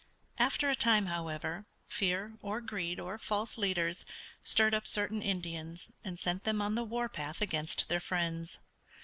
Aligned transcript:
After 0.39 0.67
a 0.67 0.75
time, 0.75 1.05
however, 1.05 1.67
fear 1.87 2.33
or 2.41 2.59
greed 2.59 2.99
or 2.99 3.19
false 3.19 3.55
leaders 3.55 4.03
stirred 4.43 4.73
up 4.73 4.87
certain 4.87 5.21
Indians 5.21 5.89
and 6.03 6.17
sent 6.17 6.43
them 6.43 6.59
on 6.59 6.73
the 6.73 6.83
war 6.83 7.07
path 7.07 7.39
against 7.39 7.87
their 7.87 7.99
friends. 7.99 8.57